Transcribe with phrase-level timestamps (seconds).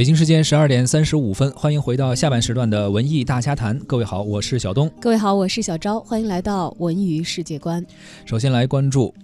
[0.00, 3.78] 北京时间十二点三十五分，欢迎回到下半时段的文艺大家谈。
[3.80, 4.90] 各位好，我是小东。
[4.98, 6.00] 各位好，我是小昭。
[6.00, 7.84] 欢迎来到文娱世界观。
[8.24, 9.14] 首先来关注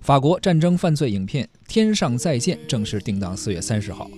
[0.00, 4.10] 法国战争犯罪影片《天上再见》正式定档四月三十号。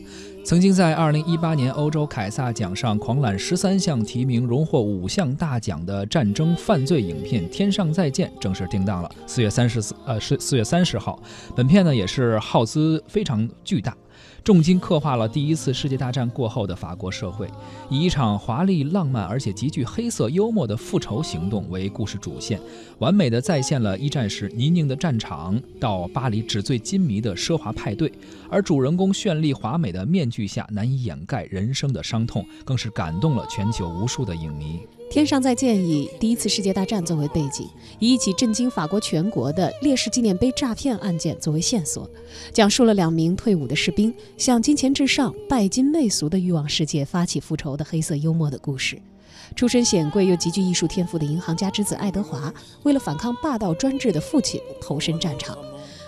[0.46, 11.22] 曾经在二零一八年欧洲凯撒奖上狂揽十三项提名，荣获五项大奖的战争犯罪影片《天上再见》正式定档了四月三十四呃是四月三十号。
[11.54, 13.94] 本片呢也是耗资非常巨大。
[14.44, 17.48] 重金刻画了第一次世界大战过后的法国社会，
[17.90, 22.58] 以一场华丽、浪漫而且极具黑色幽默的复仇行动为故事主线，
[22.98, 28.10] 完美的再现了一战时泥泞的战场到巴黎纸醉金迷的奢华派对，
[28.50, 34.78] 而主人公绚丽华美的面具下难以掩盖人生的伤痛，更是感动了全球无数的影迷。
[35.10, 37.66] 《天上再见》以第一次世界大战作为背景，
[37.98, 42.08] 以一起震惊法国全国的烈士纪念碑诈骗案件作为线索，
[42.52, 49.00] 讲述了两名退伍的士兵向金钱至上、拜金媚俗的欲望世界发起复仇的黑色幽默的故事。
[49.56, 55.56] 出身显贵又极具艺术天赋的银行家之子爱德华，为了反抗霸道专制的父亲，投身战场。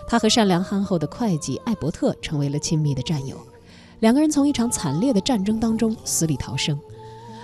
[0.07, 3.35] 他和善良憨厚的会计艾伯特成为了亲密的战友，
[4.01, 6.79] 两个人从一场惨烈的战争当中死里逃生。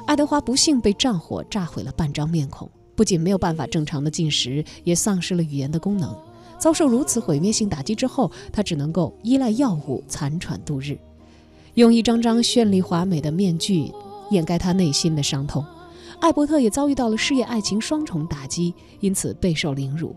[0.06, 6.16] 爱德华不幸被战火炸毁了半张面孔，不仅没有办法正常的进食，也丧失了语言的功能。
[6.60, 10.96] 遭受如此毁灭性打击之后，他只能够依赖药物残喘度日，
[11.74, 13.92] 用一张张绚丽华美的面具
[14.30, 15.64] 掩盖他内心的伤痛。
[16.20, 20.14] 艾伯特也遭遇到了事业爱情双重打击，因此备受凌辱。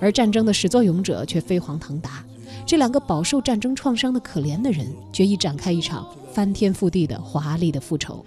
[0.00, 2.24] 而战争的始作俑者却飞黄腾达，
[2.64, 8.24] 这两个饱受战争创伤的可怜的人，决意展开一场翻天覆地的华丽的复仇。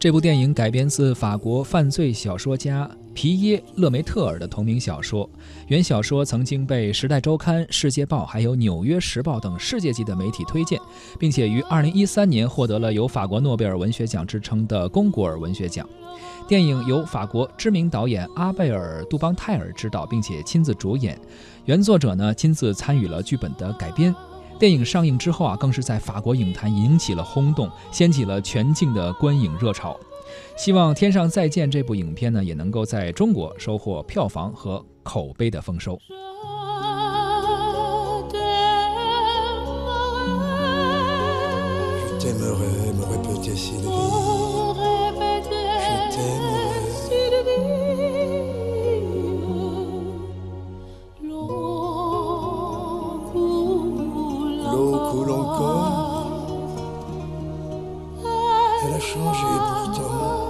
[0.00, 5.28] 这部电影改编自法国犯罪小说家皮耶·勒梅特尔的同名小说。
[5.68, 10.80] 原小说曾经被《时代周刊》、《世界报》还有《纽约时报》等世界级的媒体推荐，
[11.18, 15.86] 并且于2013年获得了由法国诺贝尔文学奖之称的龚古尔文学奖。
[16.48, 21.20] 电影由法国知名导演阿贝尔·杜邦泰尔执导，并且亲自主演。
[21.66, 24.14] 原作者呢亲自参与了剧本的改编。
[24.60, 29.98] 电影上映之后啊，更是在法国影坛引起了轰动，掀起了全境的观影热潮。
[30.54, 35.98] 希望《天上再见》这部影片呢，也能够在中国收获票房和口碑的丰收。
[54.72, 56.26] l'eau coule encore.
[58.84, 60.49] Elle a changé pourtant.